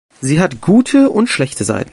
Sie 0.19 0.39
hat 0.41 0.61
gute 0.61 1.11
und 1.11 1.27
schlechte 1.29 1.63
Seiten. 1.63 1.89